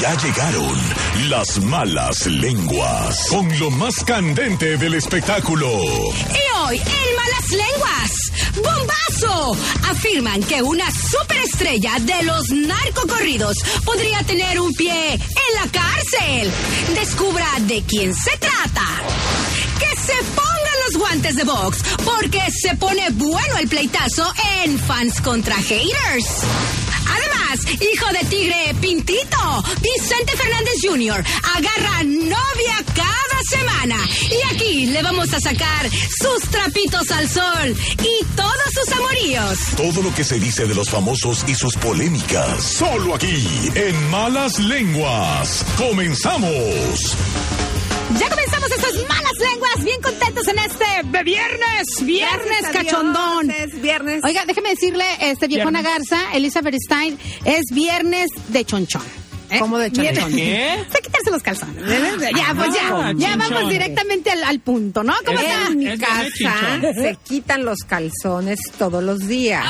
[0.00, 0.76] Ya llegaron
[1.28, 5.68] las malas lenguas con lo más candente del espectáculo.
[5.68, 8.12] Y hoy, en Malas Lenguas,
[8.54, 9.56] ¡bombazo!
[9.90, 16.52] Afirman que una superestrella de los narcocorridos podría tener un pie en la cárcel.
[16.94, 18.86] Descubra de quién se trata.
[19.80, 25.20] Que se pongan los guantes de box, porque se pone bueno el pleitazo en fans
[25.20, 26.44] contra haters.
[27.54, 31.24] Hijo de tigre Pintito, Vicente Fernández Jr.
[31.56, 33.96] agarra novia cada semana.
[34.30, 39.58] Y aquí le vamos a sacar sus trapitos al sol y todos sus amoríos.
[39.76, 42.62] Todo lo que se dice de los famosos y sus polémicas.
[42.62, 43.42] Solo aquí,
[43.74, 45.64] en Malas Lenguas.
[45.78, 47.16] ¡Comenzamos!
[48.18, 53.50] Ya comenzamos estas malas lenguas, bien contentos en este de viernes, viernes Gracias cachondón.
[53.50, 54.20] Es viernes.
[54.24, 59.02] Oiga, déjeme decirle, este viejona Garza, Elizabeth Stein, es viernes de chonchón.
[59.50, 59.58] ¿eh?
[59.60, 60.30] ¿Cómo de chonchón?
[60.32, 61.00] Viernes- ¿Qué?
[61.02, 61.84] Quitarse los calzones.
[61.86, 63.38] Ya, pues ya, Ah, ya chinchón.
[63.38, 65.14] vamos directamente al, al punto, ¿no?
[65.24, 65.66] ¿Cómo Es- está?
[65.68, 69.64] En mi casa viernes se quitan los calzones todos los días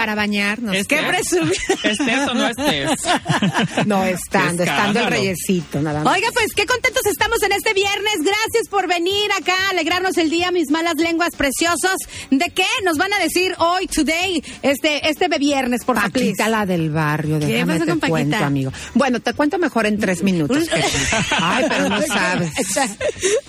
[0.00, 0.74] para bañarnos.
[0.74, 1.02] ¿Es ¿Qué que?
[1.02, 1.52] presumir?
[1.82, 2.90] ¿Estés o no estés?
[3.86, 6.14] No, estando, Qué estando el reyesito, nada más.
[6.16, 8.14] Oiga, pues qué contentos estamos en este viernes.
[8.18, 11.96] Gracias por venir acá a alegrarnos el día, mis malas lenguas preciosos.
[12.30, 16.12] ¿De qué nos van a decir hoy, today, este, este viernes, por favor?
[16.12, 18.10] Paquita, la del barrio, ¿Qué déjame pasa te con Paquita?
[18.18, 18.72] cuento, amigo.
[18.94, 20.66] Bueno, te cuento mejor en tres minutos.
[21.40, 22.50] Ay, pero no sabes.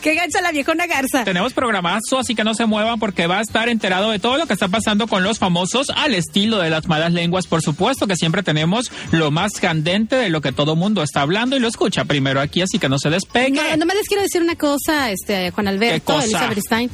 [0.02, 1.24] Qué gancha la viejona Garza.
[1.24, 4.48] Tenemos programazo, así que no se muevan porque va a estar enterado de todo lo
[4.48, 7.48] que está pasando con los famosos al estilo de las malas lenguas.
[7.48, 11.56] Por supuesto que siempre tenemos lo más candente de lo que todo mundo está hablando
[11.56, 13.52] y lo escucha primero aquí, así que no se despegue.
[13.52, 16.20] No, nomás les quiero decir una cosa, este, Juan Alberto.
[16.20, 16.90] Elizabeth Stein.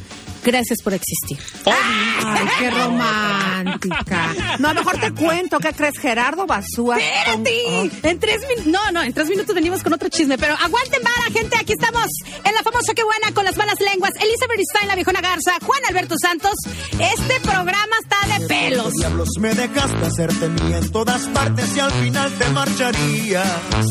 [0.48, 1.38] Gracias por existir.
[1.66, 4.34] Ay, qué romántica.
[4.60, 5.98] No, mejor te cuento, ¿qué crees?
[6.00, 6.96] Gerardo Basúa.
[6.96, 7.92] con- Espérate.
[8.10, 8.66] En tres minutos.
[8.68, 10.38] No, no, en tres minutos venimos con otro chisme.
[10.38, 11.58] Pero aguanten vara, gente.
[11.58, 12.06] Aquí estamos
[12.46, 14.12] en la famosa Que Buena con las malas lenguas.
[14.22, 16.54] Elizabeth Stein, la viejona Garza, Juan Alberto Santos.
[16.98, 18.94] Este programa está de pelos.
[18.94, 23.86] Diablos, me dejaste hacerte mía en todas partes y al final te marcharías.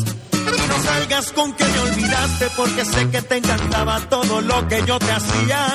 [0.69, 4.97] No salgas con que me olvidaste porque sé que te encantaba todo lo que yo
[4.97, 5.67] te hacía.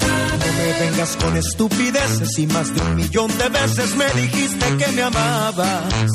[0.00, 4.92] No me vengas con estupideces y más de un millón de veces me dijiste que
[4.92, 6.12] me amabas.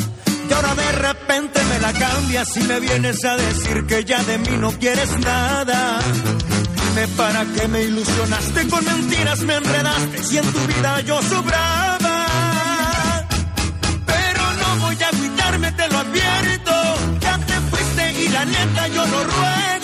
[0.50, 4.38] Y ahora de repente me la cambias y me vienes a decir que ya de
[4.38, 6.00] mí no quieres nada.
[6.76, 12.26] Dime para qué me ilusionaste con mentiras, me enredaste si en tu vida yo sobraba.
[14.06, 16.72] Pero no voy a agüitarme, te lo advierto.
[17.22, 19.83] Ya te fuiste y la neta yo lo ruego.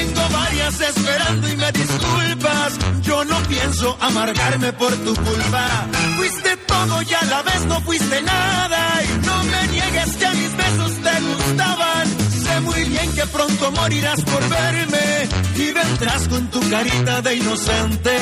[0.00, 2.78] Tengo varias esperando y me disculpas.
[3.02, 5.86] Yo no pienso amargarme por tu culpa.
[6.16, 9.02] Fuiste todo y a la vez no fuiste nada.
[9.04, 12.08] Y no me niegues que mis besos te gustaban.
[12.44, 18.16] Sé muy bien que pronto morirás por verme y vendrás con tu carita de inocente.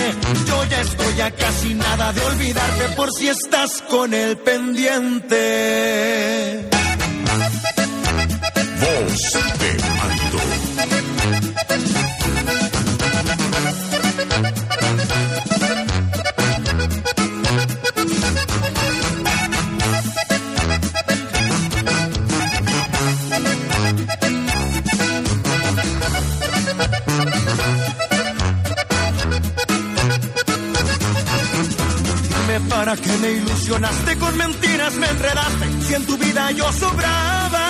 [0.48, 5.38] Yo ya estoy a casi nada de olvidarte por si estás con el pendiente.
[8.80, 9.47] Voz
[32.78, 37.66] para qué me ilusionaste con mentiras, me enredaste si en tu vida yo sobraba.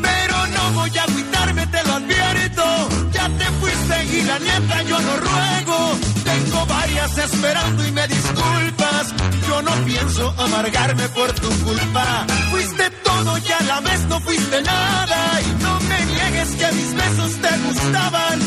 [0.00, 2.64] Pero no voy a agüitarme, te lo advierto.
[3.12, 5.78] Ya te fuiste y la neta yo no ruego.
[6.24, 9.04] Tengo varias esperando y me disculpas.
[9.46, 12.24] Yo no pienso amargarme por tu culpa.
[12.50, 15.40] Fuiste todo y a la vez no fuiste nada.
[15.42, 18.40] Y no me niegues que mis besos te gustaban.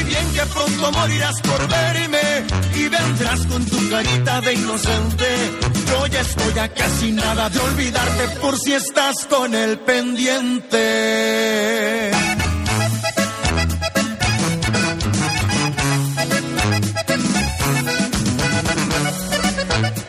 [0.00, 5.26] Muy bien que pronto morirás por verme y vendrás con tu carita de inocente.
[5.88, 10.80] Yo ya estoy a casi nada de olvidarte por si estás con el pendiente.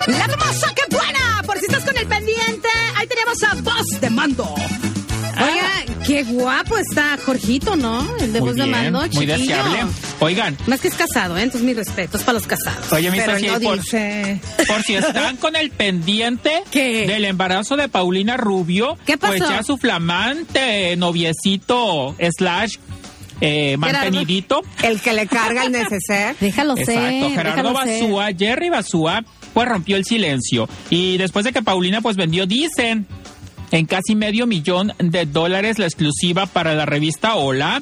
[0.07, 1.41] La famosa Que Buena.
[1.45, 4.55] Por si estás con el pendiente, ahí tenemos a Voz de Mando.
[6.23, 7.99] Qué guapo está Jorgito, ¿no?
[8.17, 9.79] El de Muy Voz de bien, Mando, muy deseable.
[10.19, 11.41] Oigan, Más que es casado, ¿eh?
[11.41, 12.93] Entonces mis respetos para los casados.
[12.93, 14.39] oye, mis no por, dice.
[14.67, 17.07] por si están con el pendiente ¿Qué?
[17.07, 19.33] del embarazo de Paulina Rubio, ¿Qué pasó?
[19.35, 22.75] pues ya su flamante noviecito slash
[23.41, 24.61] eh, mantenidito.
[24.83, 26.35] El que le carga el neceser.
[26.39, 27.13] Déjalo ser.
[27.13, 27.73] Exacto, Gerardo.
[27.73, 29.23] Basúa, Jerry Basúa,
[29.55, 30.69] pues rompió el silencio.
[30.91, 33.07] Y después de que Paulina pues vendió, dicen,
[33.71, 37.81] en casi medio millón de dólares la exclusiva para la revista Hola,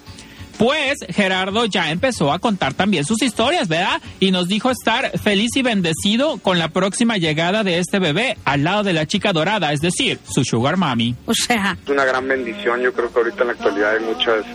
[0.58, 4.02] pues Gerardo ya empezó a contar también sus historias, ¿verdad?
[4.20, 8.66] Y nos dijo estar feliz y bendecido con la próxima llegada de este bebé al
[8.66, 11.16] lado de la chica dorada, es decir, su sugar mami.
[11.26, 12.82] O sea, Es una gran bendición.
[12.82, 14.46] Yo creo que ahorita en la actualidad hay muchas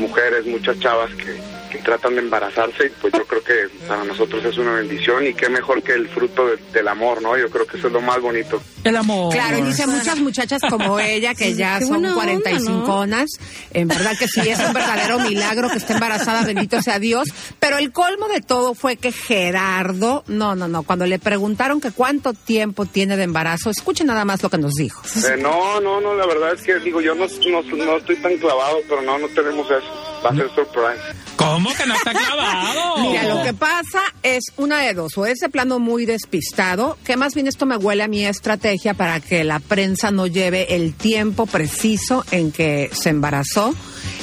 [0.00, 1.38] mujeres, muchas chavas que,
[1.72, 5.34] que tratan de embarazarse y pues yo creo que para nosotros es una bendición y
[5.34, 7.36] qué mejor que el fruto de- del amor, ¿no?
[7.38, 8.62] Yo creo que eso es lo más bonito.
[8.84, 9.32] El amor.
[9.32, 13.30] Claro, y dice muchas muchachas como ella que ya son buena onda, 45 onas.
[13.72, 17.28] En verdad que sí, es un verdadero milagro que esté embarazada, bendito sea Dios.
[17.58, 21.90] Pero el colmo de todo fue que Gerardo, no, no, no, cuando le preguntaron que
[21.92, 25.02] cuánto tiempo tiene de embarazo, escuchen nada más lo que nos dijo.
[25.28, 28.36] Eh, no, no, no, la verdad es que digo, yo no, no, no estoy tan
[28.38, 30.11] clavado, pero no, no tenemos eso.
[30.24, 31.02] Va a ser surprise.
[31.36, 32.98] ¿Cómo que no está clavado?
[33.02, 37.34] Mira, lo que pasa es una de dos, o ese plano muy despistado, que más
[37.34, 41.46] bien esto me huele a mi estrategia para que la prensa no lleve el tiempo
[41.46, 43.74] preciso en que se embarazó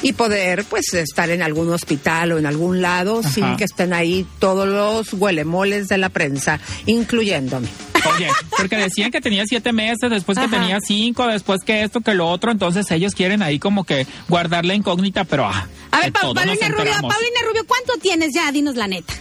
[0.01, 3.29] y poder pues estar en algún hospital o en algún lado Ajá.
[3.29, 7.67] sin que estén ahí todos los huelemoles de la prensa, incluyéndome.
[8.15, 10.57] Oye, porque decían que tenía siete meses, después que Ajá.
[10.59, 14.65] tenía cinco, después que esto, que lo otro, entonces ellos quieren ahí como que guardar
[14.65, 15.67] la incógnita, pero ah.
[15.91, 16.91] a ver, Pa- Paulina Rubio.
[17.01, 18.51] Paulina Rubio, ¿cuánto tienes ya?
[18.51, 19.13] Dinos la neta.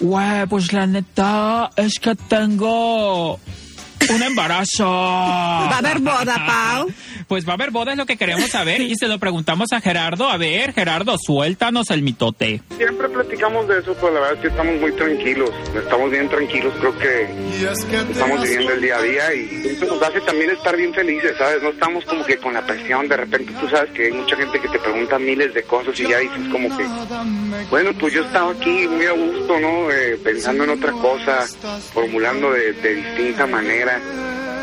[0.00, 3.40] Güey, pues la neta es que tengo
[4.10, 4.86] un embarazo.
[4.86, 6.90] ¿Va a haber boda, Pau?
[7.26, 8.80] Pues va a haber boda, es lo que queremos saber.
[8.80, 10.28] Y se lo preguntamos a Gerardo.
[10.28, 12.62] A ver, Gerardo, suéltanos el mitote.
[12.76, 15.50] Siempre platicamos de eso, pero la verdad es que estamos muy tranquilos.
[15.76, 17.28] Estamos bien tranquilos, creo que
[18.10, 21.62] estamos viviendo el día a día y eso nos hace también estar bien felices, ¿sabes?
[21.62, 24.60] No estamos como que con la presión, de repente tú sabes que hay mucha gente
[24.60, 26.84] que te pregunta miles de cosas y ya dices como que,
[27.70, 29.90] bueno, pues yo estaba aquí muy a gusto, ¿no?
[29.90, 31.46] Eh, pensando en otra cosa,
[31.92, 33.87] formulando de, de distinta manera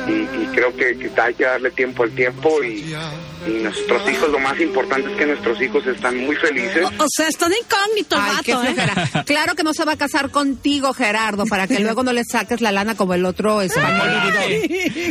[0.07, 2.93] y, y creo que, que hay que darle tiempo al tiempo y,
[3.47, 6.85] y nuestros hijos, lo más importante es que nuestros hijos están muy felices.
[6.99, 9.23] O sea, está de incógnito, el Ay, qué vato, ¿eh?
[9.25, 12.61] Claro que no se va a casar contigo, Gerardo, para que luego no le saques
[12.61, 14.09] la lana como el otro español.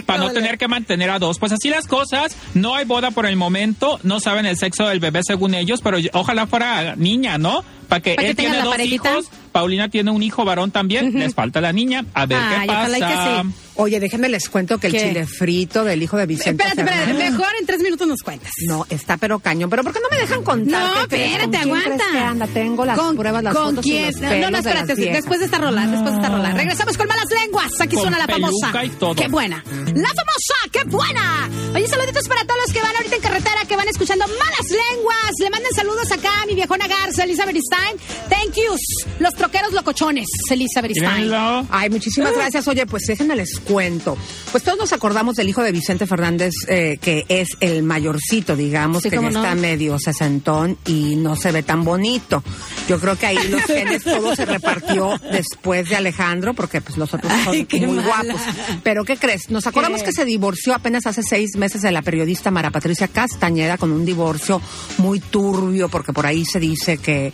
[0.06, 1.38] Para no tener que mantener a dos.
[1.38, 2.37] Pues así las cosas.
[2.55, 3.99] No hay boda por el momento.
[4.05, 7.64] No saben el sexo del bebé según ellos, pero ojalá fuera niña, ¿no?
[7.94, 9.11] Para que Pa' que él tengan tiene la dos parejita.
[9.12, 9.26] hijos.
[9.52, 11.12] Paulina tiene un hijo varón también.
[11.17, 12.05] Les falta la niña.
[12.12, 13.43] A ver qué y que pasa.
[13.44, 13.49] sí.
[13.76, 15.00] Oye, déjenme les cuento que el ¿Qué?
[15.08, 18.50] chile frito del hijo de Vicente Espérate, espérate, Fernández- mejor en tres minutos nos cuentas.
[18.69, 19.69] No, está pero cañón.
[19.70, 20.81] ¿Pero por qué no me dejan contar?
[20.94, 21.88] No, espérate, ¿Con quién aguanta.
[21.96, 22.46] crees que anda?
[22.49, 24.05] Tengo las ¿Con, pruebas, las ¿con fotos y quién?
[24.06, 26.50] los no, no, de espérate, después de esta rola, después de esta rola.
[26.52, 28.85] Regresamos con Malas Lenguas, aquí Con suena la famosa.
[28.85, 29.14] y todo.
[29.17, 29.64] ¡Qué buena!
[29.67, 30.55] ¡La famosa!
[30.73, 31.49] ¡Qué buena!
[31.75, 35.32] Oye, saluditos para todos los que van ahorita en carretera, que van escuchando Malas Lenguas.
[35.40, 37.83] Le mandan saludos acá a mi viejona Garza, Elizabeth Stein.
[38.28, 38.81] Thank yous.
[39.19, 41.10] Los troqueros locochones, Elizabeth Stein.
[41.25, 41.66] Mírenlo.
[41.70, 42.66] Ay, muchísimas gracias.
[42.69, 44.16] Oye, pues déjenme les cuento.
[44.52, 49.02] Pues todos nos acordamos del hijo de Vicente Fernández, eh, que es el mayorcito, digamos,
[49.02, 49.28] Sí, que ya no.
[49.28, 52.42] está medio sesentón y no se ve tan bonito.
[52.88, 57.12] Yo creo que ahí los genes todo se repartió después de Alejandro, porque pues los
[57.12, 58.02] otros son Ay, muy mala.
[58.02, 58.40] guapos.
[58.82, 59.50] Pero ¿qué crees?
[59.50, 60.06] Nos acordamos ¿Qué?
[60.06, 64.04] que se divorció apenas hace seis meses de la periodista Mara Patricia Castañeda con un
[64.04, 64.60] divorcio
[64.98, 67.32] muy turbio, porque por ahí se dice que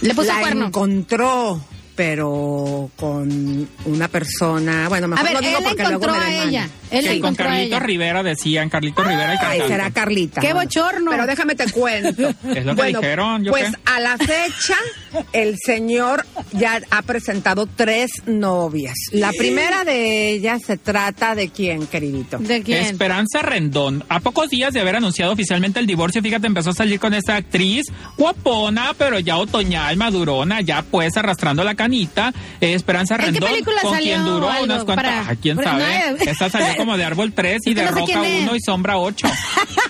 [0.00, 0.66] Le puso la cuerno.
[0.66, 1.60] encontró,
[1.94, 4.88] pero con una persona.
[4.88, 6.68] Bueno, A mejor ver, no digo él porque luego encontró me a ella.
[6.90, 7.86] Él Que con encontró a Carlitos ella.
[7.86, 10.40] Rivera decían, Carlitos Rivera y Ay, será Carlita.
[10.40, 10.60] ¡Qué ¿no?
[10.60, 11.10] bochorno!
[11.10, 12.28] Pero déjame te cuento.
[12.54, 13.76] Es lo que dijeron, ¿yo pues qué?
[13.86, 14.76] a la fecha,
[15.32, 18.94] el señor ya ha presentado tres novias.
[19.12, 22.38] La primera de ellas se trata de quién, queridito.
[22.38, 22.82] ¿De quién?
[22.84, 24.04] Esperanza Rendón.
[24.08, 27.36] A pocos días de haber anunciado oficialmente el divorcio, fíjate, empezó a salir con esta
[27.36, 32.32] actriz guapona, pero ya otoñal, madurona, ya pues arrastrando la canita.
[32.60, 35.04] Eh, Esperanza ¿En qué Rendón, película con salió quien duró algo unas cuantas.
[35.04, 36.12] para- Ah, quién para- sabe.
[36.24, 36.30] no.
[36.30, 38.42] Esta salió como de Árbol 3 y de No sé Roca quién es.
[38.42, 39.26] 1 y Sombra 8.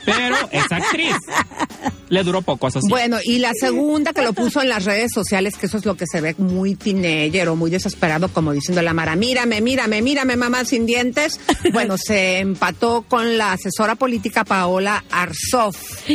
[0.05, 1.17] Pero es actriz.
[2.09, 2.89] Le duró poco, eso sí.
[2.89, 5.97] Bueno, y la segunda que lo puso en las redes sociales, que eso es lo
[5.97, 10.37] que se ve muy teenager o muy desesperado, como diciendo la Mara, mírame, mírame, mírame,
[10.37, 11.41] mamá sin dientes.
[11.73, 16.09] Bueno, se empató con la asesora política Paola Arzoff.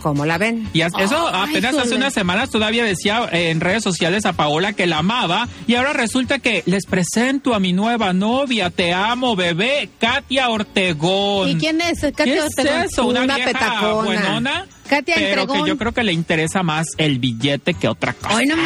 [0.00, 0.68] ¿Cómo la ven?
[0.72, 4.86] Y eso apenas hace unas semanas todavía decía eh, en redes sociales a Paola que
[4.86, 9.90] la amaba y ahora resulta que les presento a mi nueva novia, te amo bebé,
[9.98, 11.50] Katia Ortegón.
[11.50, 12.00] ¿Y quién es?
[12.00, 12.80] Katia ¿Qué Ortegón.
[12.82, 13.06] es eso?
[13.06, 13.92] Una, Una vieja petacona.
[14.02, 14.66] buenona.
[14.90, 15.62] Katia pero Entregón.
[15.64, 18.34] que yo creo que le interesa más el billete que otra cosa.
[18.36, 18.62] Hoy no me...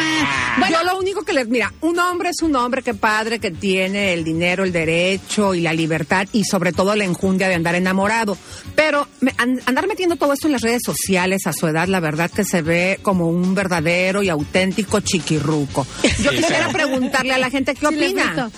[0.59, 3.51] Bueno, yo lo único que les, mira, un hombre es un hombre que padre, que
[3.51, 7.75] tiene el dinero, el derecho y la libertad y sobre todo la enjundia de andar
[7.75, 8.37] enamorado.
[8.75, 11.99] Pero me- an- andar metiendo todo esto en las redes sociales a su edad, la
[11.99, 15.85] verdad que se ve como un verdadero y auténtico chiquirruco.
[16.23, 18.49] Yo Sí, quisiera preguntarle a la gente qué Sí, le opina.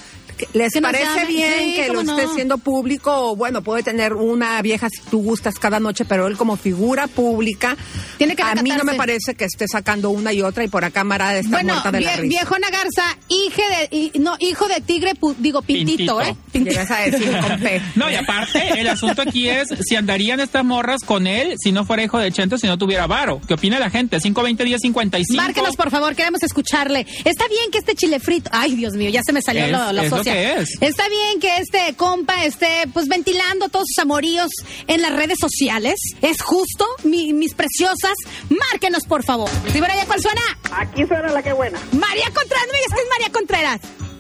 [0.54, 2.32] ¿Les parece bien Sí, que lo esté no.
[2.32, 3.12] haciendo público?
[3.32, 7.08] O bueno, puede tener una vieja si tú gustas cada noche, pero él como figura
[7.08, 7.76] pública,
[8.18, 10.84] Tiene que a mí no me parece que esté sacando una y otra y por
[10.86, 12.22] acá Mara está Bueno, muerta de la risa.
[12.28, 16.22] viejona Garza, hije de, y- no, hijo de tigre, pu- digo, pintito, Pintito.
[16.22, 16.36] ¿eh?
[16.52, 17.82] ¿Qué vas a decir con P?
[17.96, 21.86] No, y aparte, el asunto aquí es si andarían estas morras con él si no
[21.86, 23.40] fuera hijo de Chente, si no tuviera varo.
[23.48, 24.18] ¿Qué opina la gente?
[24.20, 25.42] 520 10 55.
[25.42, 27.06] Márquenos, por favor, queremos escucharle.
[27.26, 28.50] Está bien que este chile frito.
[28.54, 30.70] Ay, Dios mío, ya se me salió Es- lo, lo es que es.
[30.82, 34.50] Está bien que este compa esté, pues, ventilando todos sus amoríos
[34.88, 35.96] en las redes sociales.
[36.22, 38.14] ¿Es justo, mi- mis preciosas?
[38.50, 39.50] Márquenos, por favor.
[39.72, 40.42] ¿Sí, ya cuál suena?
[40.72, 41.80] Aquí suena la que buena.
[41.94, 43.80] María Contreras, no que es María Contreras.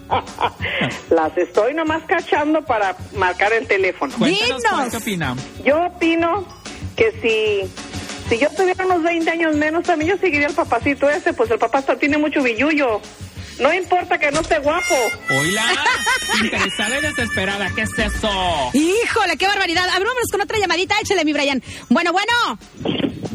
[1.09, 4.13] Las estoy nomás cachando para marcar el teléfono.
[4.17, 4.89] Cuéntanos, Dinos.
[4.91, 5.35] ¿qué opina?
[5.65, 6.45] Yo opino
[6.95, 11.33] que si, si yo tuviera unos 20 años menos, también yo seguiría al papacito ese,
[11.33, 13.01] pues el papá tiene mucho billullo.
[13.59, 14.95] No importa que no esté guapo.
[15.31, 15.63] Oila,
[16.43, 18.29] interesada y desesperada, ¿qué es eso?
[18.73, 19.89] Híjole, qué barbaridad.
[19.89, 20.95] A ver, vámonos con otra llamadita.
[21.01, 21.61] Échale, mi Brian.
[21.89, 22.59] Bueno, bueno.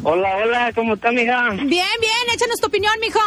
[0.04, 1.50] Hola, hola, ¿cómo está, mija?
[1.50, 1.68] Bien,
[2.00, 2.34] bien.
[2.34, 3.20] Échanos tu opinión, mijo.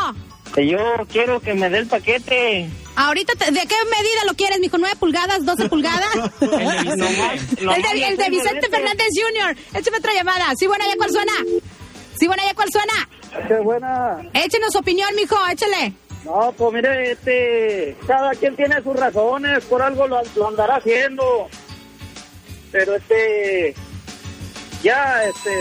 [0.57, 2.69] Yo quiero que me dé el paquete.
[2.95, 4.77] Ahorita, te- ¿de qué medida lo quieres, mijo?
[4.77, 5.41] ¿9 pulgadas?
[5.41, 6.07] ¿12 pulgadas?
[6.41, 6.53] El de
[6.95, 7.61] Vicente.
[7.61, 9.57] El, de, el de Vicente Fernández Jr.
[9.73, 10.53] Échame otra llamada.
[10.57, 11.33] Sí, bueno, ¿ya cuál suena?
[12.17, 13.09] Sí, bueno, ¿ya cuál suena?
[13.49, 14.17] Qué buena.
[14.33, 15.35] Échenos su opinión, mijo.
[15.51, 15.91] Échale.
[16.25, 21.47] No, pues mire, este, cada quien tiene sus razones, por algo lo, lo andará haciendo.
[22.71, 23.75] Pero este,
[24.83, 25.51] ya, este,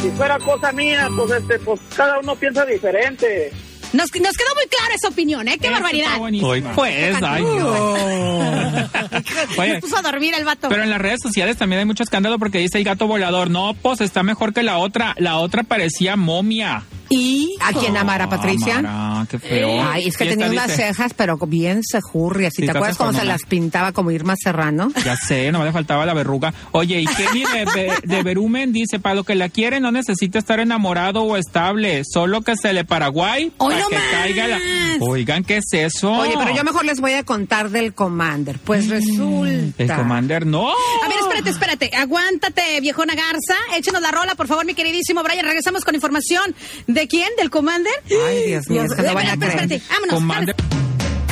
[0.00, 3.52] si fuera cosa mía, pues este, pues cada uno piensa diferente.
[3.92, 5.58] Nos, nos quedó muy clara esa opinión, ¿eh?
[5.58, 6.18] ¡Qué Eso barbaridad!
[6.18, 6.72] buenísima.
[6.72, 7.92] Pues, ay, no.
[9.58, 10.70] Oye, puso a dormir el vato.
[10.70, 13.74] Pero en las redes sociales también hay mucho escándalo porque dice el gato volador, no,
[13.74, 15.14] pues está mejor que la otra.
[15.18, 16.84] La otra parecía momia.
[17.12, 17.56] ¿Y?
[17.60, 18.78] ¿A quién amara, Patricia?
[18.78, 19.82] Amara, qué feo.
[19.84, 22.54] Ay, es que tenía unas dice, cejas, pero bien sejurrias.
[22.56, 24.90] Sí, ¿Y te acuerdas cómo se las pintaba como Irma Serrano?
[25.04, 26.54] Ya sé, no le faltaba la verruga.
[26.72, 30.60] Oye, y Kenny de, de, Berumen dice, para lo que la quiere no necesita estar
[30.60, 34.04] enamorado o estable, solo que se le Paraguay ¡Hoy para no que más!
[34.12, 34.58] caiga la...
[35.00, 36.12] Oigan, ¿qué es eso?
[36.12, 38.58] Oye, pero yo mejor les voy a contar del Commander.
[38.58, 39.82] Pues resulta...
[39.82, 40.68] El Commander, no.
[40.70, 41.90] A ver, espérate, espérate.
[41.96, 43.56] Aguántate, viejona Garza.
[43.76, 45.44] Échenos la rola, por favor, mi queridísimo Brian.
[45.44, 46.54] Regresamos con información.
[46.86, 47.28] ¿De quién?
[47.36, 47.92] ¿Del Commander?
[48.28, 49.72] Ay, Dios mío, que no Espérate, van a espérate, creer.
[49.72, 49.92] espérate.
[49.92, 50.14] Vámonos.
[50.14, 50.56] Commander.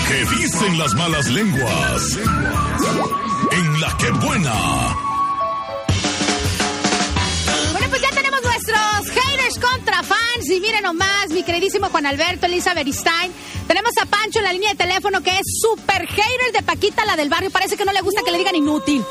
[0.09, 2.19] ¿Qué dicen las malas lenguas?
[3.53, 4.53] En la que buena.
[7.73, 10.49] Bueno, pues ya tenemos nuestros haters contra fans.
[10.51, 13.33] Y miren nomás, mi queridísimo Juan Alberto, Elisa Beristain.
[13.69, 17.15] Tenemos a Pancho en la línea de teléfono que es super hater de Paquita, la
[17.17, 17.51] del barrio.
[17.51, 19.05] Parece que no le gusta que le digan inútil.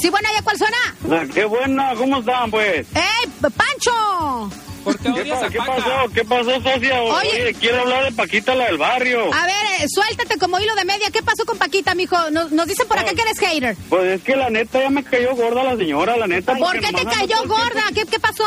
[0.00, 1.26] Sí, bueno, ¿ya cuál suena?
[1.34, 2.86] Qué buena, ¿cómo están, pues?
[2.94, 4.50] ¡Ey, Pancho!
[4.84, 5.90] ¿Por qué odias a ¿Qué pasó?
[6.14, 7.02] ¿Qué pasó, socia?
[7.02, 7.30] Oye.
[7.30, 9.32] Oye, quiero hablar de Paquita, la del barrio.
[9.34, 11.08] A ver, eh, suéltate como hilo de media.
[11.12, 12.30] ¿Qué pasó con Paquita, mijo?
[12.30, 13.76] Nos, nos dicen por acá que eres hater.
[13.88, 16.54] Pues es que la neta ya me cayó gorda la señora, la neta.
[16.56, 17.82] ¿Por qué te cayó gorda?
[17.94, 18.44] ¿Qué, qué pasó?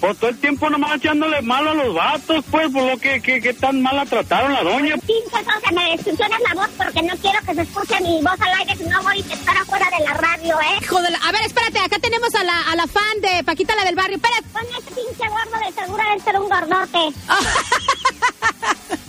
[0.00, 3.40] Pues todo el tiempo nomás echándole malo a los vatos, pues, por lo que, que,
[3.40, 4.94] que tan mal la trataron la doña.
[4.98, 8.54] Pinche que me destruccionas la voz porque no quiero que se escuche mi voz al
[8.60, 10.78] aire, si no voy a estar afuera de la radio, ¿eh?
[10.82, 13.74] Hijo de la- A ver, espérate, acá tenemos a la, a la fan de Paquita,
[13.74, 14.16] la del barrio.
[14.18, 14.44] Espérate.
[14.52, 15.47] Con ese pinche gordo
[15.96, 16.98] debe ser un gordote.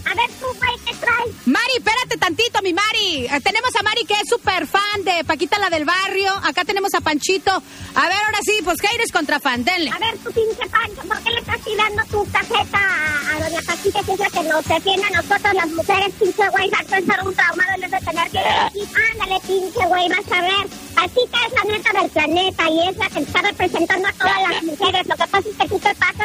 [0.09, 1.35] A ver tú, güey, ¿qué traes?
[1.45, 3.27] Mari, espérate tantito, mi Mari.
[3.27, 6.33] Eh, tenemos a Mari que es súper fan de Paquita, la del barrio.
[6.43, 7.51] Acá tenemos a Panchito.
[7.51, 9.91] A ver, ahora sí, pues haters contra fan, denle.
[9.91, 13.61] A ver, tu pinche pancho, ¿por qué le estás tirando tu tarjeta a, a doña
[13.61, 16.71] Paquita, que es la que nos defiende a nosotros las mujeres, pinche güey?
[16.73, 20.41] Harto de ser un traumado en vez de tener que ándale, pinche güey, vas a
[20.41, 20.67] ver.
[20.95, 24.63] Paquita es la neta del planeta y es la que está representando a todas las
[24.63, 25.07] mujeres.
[25.07, 25.27] Lo que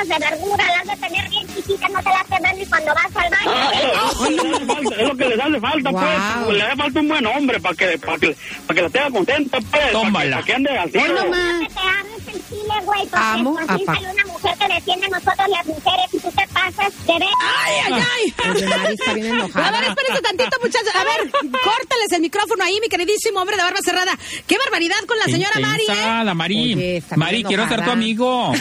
[0.02, 2.40] es te pasas de verdura, la has de tener bien chiquita, no te la haces
[2.42, 4.90] ver ni cuando vas al baño.
[4.98, 6.00] Es lo que les hace falta, Wow.
[6.44, 6.56] pues.
[6.56, 8.36] Le hace falta un buen hombre para que, para que,
[8.66, 9.70] para que la tenga contenta, pues.
[9.70, 10.36] Para que, Tómala.
[10.36, 10.70] para que ande.
[10.70, 15.06] Hoy No te hables el chile, güey, porque Amo por fin una mujer que defiende
[15.06, 17.28] a nosotros las mujeres y tú te pasas de ver.
[17.40, 18.50] ¡Ay, ay, ay!
[18.50, 19.68] Oye, Mari está bien enojada.
[19.68, 20.94] A ver, espérense tantito, muchachos.
[20.94, 24.18] A ver, córtales el micrófono ahí, mi queridísimo hombre de barba cerrada.
[24.46, 26.24] ¡Qué barbaridad con la señora Mari, eh!
[26.24, 26.74] la Mari.
[26.74, 28.52] Oye, Mari, quiero ser tu amigo.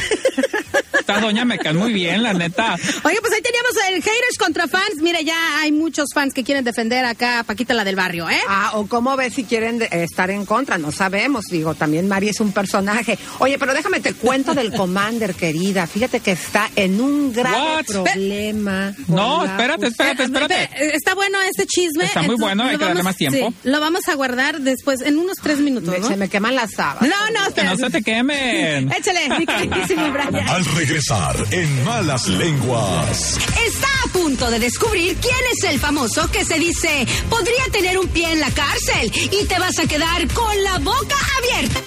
[0.99, 2.75] Esta doña me cae muy bien, la neta.
[3.03, 4.95] Oye, pues ahí teníamos el haters contra fans.
[5.01, 8.39] Mire, ya hay muchos fans que quieren defender acá a Paquita, la del barrio, ¿eh?
[8.47, 11.45] Ah, o cómo ves si quieren de- estar en contra, no sabemos.
[11.45, 13.17] Digo, también Mari es un personaje.
[13.39, 15.33] Oye, pero déjame te cuento del Commander,
[15.73, 15.87] querida.
[15.87, 17.85] Fíjate que está en un grave What?
[17.85, 18.93] problema.
[19.07, 20.63] No, espérate, espérate, espérate.
[20.63, 22.05] Eh, Está bueno este chisme.
[22.05, 23.49] Está muy bueno, hay lo que darle vamos- más tiempo.
[23.49, 26.07] sí, lo vamos a guardar después, en unos tres minutos, Me- ¿no?
[26.07, 27.09] Se me queman las sábanas.
[27.09, 27.71] No, no, Que espera.
[27.71, 28.91] no se te quemen.
[28.97, 30.47] Échale, mi queridísimo Brian.
[30.49, 33.37] Al regresar en Malas Lenguas.
[33.65, 38.07] Está a punto de descubrir quién es el famoso que se dice podría tener un
[38.07, 41.79] pie en la cárcel y te vas a quedar con la boca abierta.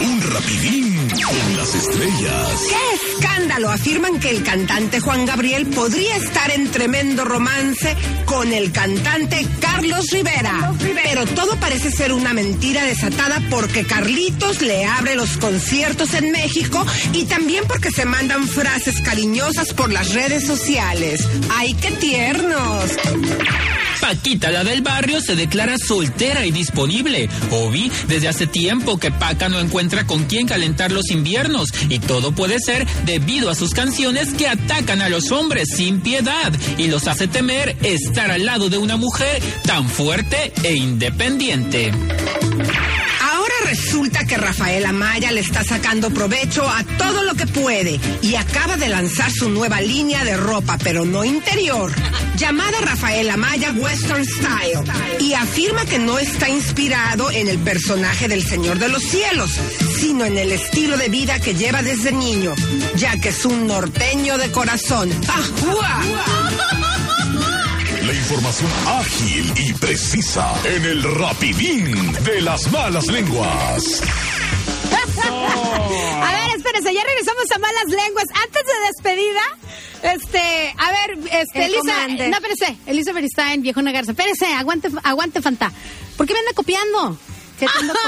[0.00, 2.62] Un rapidín con las estrellas.
[2.68, 3.70] ¡Qué escándalo!
[3.70, 10.06] Afirman que el cantante Juan Gabriel podría estar en tremendo romance con el cantante Carlos
[10.10, 10.72] Rivera.
[11.02, 16.84] Pero todo parece ser una mentira desatada porque Carlitos le abre los conciertos en México
[17.12, 21.26] y también porque se mandan frases cariñosas por las redes sociales.
[21.56, 22.90] ¡Ay, qué tiernos!
[24.00, 27.28] Paquita, la del barrio, se declara soltera y disponible.
[27.50, 31.68] Obi, desde hace tiempo que Paca no encuentra con quién calentar los inviernos.
[31.88, 36.52] Y todo puede ser debido a sus canciones que atacan a los hombres sin piedad
[36.78, 41.92] y los hace temer estar al lado de una mujer tan fuerte e independiente.
[43.96, 48.76] Resulta que Rafael Amaya le está sacando provecho a todo lo que puede y acaba
[48.76, 51.90] de lanzar su nueva línea de ropa, pero no interior,
[52.36, 54.84] llamada Rafael Amaya Western Style.
[55.18, 59.52] Y afirma que no está inspirado en el personaje del Señor de los Cielos,
[59.98, 62.54] sino en el estilo de vida que lleva desde niño,
[62.96, 65.10] ya que es un norteño de corazón.
[65.26, 66.85] ¡Ajúa!
[68.16, 74.00] Información ágil y precisa en el rapidín de las malas lenguas.
[75.26, 78.24] A ver, espérense, ya regresamos a malas lenguas.
[78.42, 79.42] Antes de despedida,
[80.14, 85.40] este, a ver, este, El Elisa, no, espérese, Elisa Beristain, viejona Garza, espérese, aguante, aguante,
[85.42, 85.72] Fanta.
[86.16, 87.18] ¿Por qué me anda copiando?
[87.58, 88.00] ¿Qué te ando co-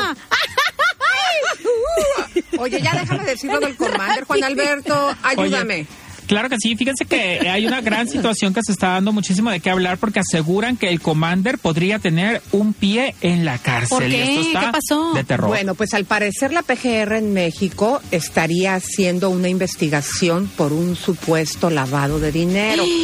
[2.63, 5.75] Oye, ya déjame decirlo del commander, Juan Alberto, ayúdame.
[5.75, 5.87] Oye,
[6.29, 9.59] Claro que sí, fíjense que hay una gran situación que se está dando muchísimo de
[9.61, 13.89] qué hablar porque aseguran que el Commander podría tener un pie en la cárcel.
[13.99, 14.23] ¿Por Y qué?
[14.29, 15.13] esto está ¿Qué pasó?
[15.15, 15.49] De terror.
[15.49, 21.71] Bueno, pues al parecer la PGR en México estaría haciendo una investigación por un supuesto
[21.71, 22.85] lavado de dinero.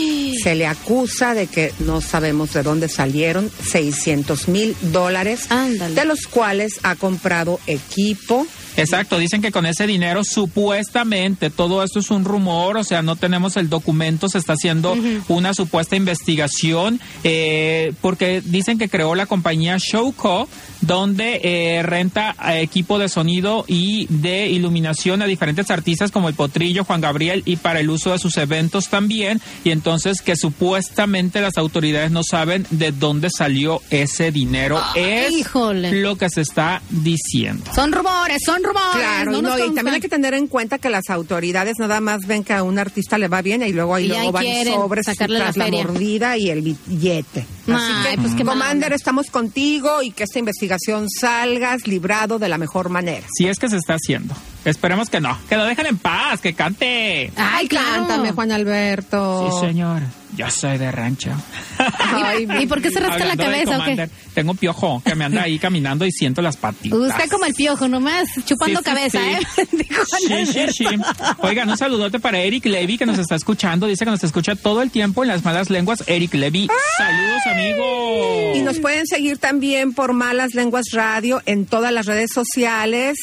[0.42, 5.94] Se le acusa de que no sabemos de dónde salieron 600 mil dólares, Ándale.
[5.94, 8.46] de los cuales ha comprado equipo.
[8.76, 13.13] Exacto, dicen que con ese dinero supuestamente todo esto es un rumor, o sea, no
[13.16, 14.96] tenemos el documento, se está haciendo
[15.28, 20.48] una supuesta investigación eh, porque dicen que creó la compañía Showco
[20.80, 26.34] donde eh, renta eh, equipo de sonido y de iluminación a diferentes artistas como el
[26.34, 31.40] Potrillo, Juan Gabriel y para el uso de sus eventos también y entonces que supuestamente
[31.40, 34.80] las autoridades no saben de dónde salió ese dinero.
[34.94, 35.92] es híjole.
[36.00, 37.64] lo que se está diciendo.
[37.74, 38.94] Son rumores, son rumores.
[38.94, 42.20] Claro, no no, y también hay que tener en cuenta que las autoridades nada más
[42.26, 44.74] ven que a un artista le va bien y luego ahí Y luego ahí van
[44.74, 47.46] sobres sacarle la la, mordida y el billete.
[47.66, 52.48] Ay, Así que, pues qué Commander, estamos contigo y que esta investigación salgas librado de
[52.48, 53.26] la mejor manera.
[53.36, 54.34] Si es que se está haciendo.
[54.64, 55.38] Esperemos que no.
[55.48, 57.30] Que lo dejen en paz, que cante.
[57.36, 58.06] Ay, claro.
[58.06, 59.50] Cántame, Juan Alberto.
[59.60, 60.02] Sí, señor.
[60.36, 61.30] Yo soy de rancho.
[61.98, 64.08] Ay, ¿Y por qué se rasca la cabeza o qué?
[64.34, 66.98] Tengo un piojo que me anda ahí caminando y siento las patitas.
[66.98, 69.30] Usted como el piojo, nomás chupando Sí, sí, cabeza, sí.
[69.30, 69.86] ¿eh?
[70.26, 70.86] Sí, sí, sí.
[70.86, 71.36] Alberto.
[71.38, 73.86] Oigan, un saludote para Eric Levy que nos está escuchando.
[73.86, 76.02] Dice que nos escucha todo el tiempo en las malas lenguas.
[76.06, 78.52] Eric Levy, saludos, amigo.
[78.54, 83.16] Y nos pueden seguir también por Malas Lenguas Radio en todas las redes sociales.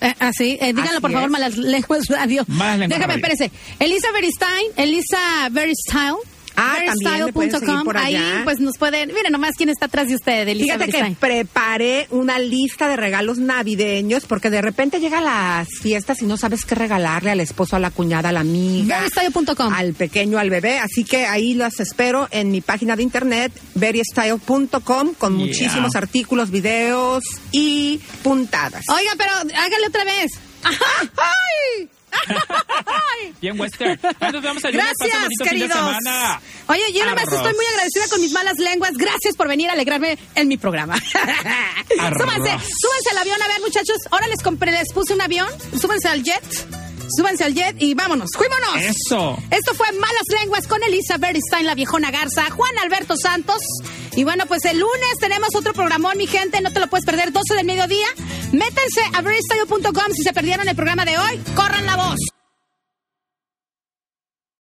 [0.00, 1.32] Eh, así, eh, díganlo Así por favor, es.
[1.32, 2.44] malas lenguas radio.
[2.48, 3.26] Malas Lenguas Déjame, Radio.
[3.34, 3.52] espérese.
[3.78, 6.16] Elisa Beristain, Elisa Veristyle.
[6.56, 6.76] Ah,
[7.96, 9.12] Ahí, pues nos pueden.
[9.12, 13.38] Miren nomás quién está atrás de usted, Elisa Fíjate que preparé una lista de regalos
[13.38, 17.78] navideños porque de repente llega las fiestas y no sabes qué regalarle al esposo, a
[17.78, 19.72] la cuñada, a la amiga, Verystyle.com.
[19.72, 20.78] al pequeño, al bebé.
[20.78, 25.46] Así que ahí las espero en mi página de internet, verystyle.com, con Yeah.
[25.46, 28.84] muchísimos artículos, videos y puntadas.
[28.88, 30.30] Oiga, pero hágale otra vez.
[30.64, 31.88] ¡Ay!
[33.40, 33.70] Bien, Nos
[34.42, 34.72] vemos el.
[34.72, 35.72] Pasen Gracias, bonito fin de queridos.
[35.72, 36.40] semana.
[36.68, 38.92] Oye, yo nada más estoy muy agradecida con mis malas lenguas.
[38.94, 40.96] Gracias por venir a alegrarme en mi programa.
[41.88, 43.42] Súbanse, súbanse al avión.
[43.42, 45.48] A ver, muchachos, ahora les compré, les puse un avión.
[45.80, 46.83] Súbanse al jet.
[47.16, 48.30] Súbanse al jet y vámonos.
[48.36, 48.76] ¡Fuímonos!
[48.76, 49.36] Eso.
[49.50, 53.58] Esto fue Malas Lenguas con Elisa Beristain, la viejona Garza, Juan Alberto Santos.
[54.16, 56.60] Y bueno, pues el lunes tenemos otro programón, mi gente.
[56.60, 58.06] No te lo puedes perder, 12 del mediodía.
[58.52, 61.40] Métanse a verystyle.com si se perdieron el programa de hoy.
[61.54, 62.33] Corran la voz.